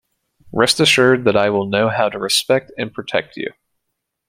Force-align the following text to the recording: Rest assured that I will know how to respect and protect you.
Rest 0.51 0.79
assured 0.79 1.25
that 1.25 1.37
I 1.37 1.51
will 1.51 1.67
know 1.67 1.87
how 1.89 2.09
to 2.09 2.17
respect 2.17 2.71
and 2.75 2.91
protect 2.91 3.37
you. 3.37 3.53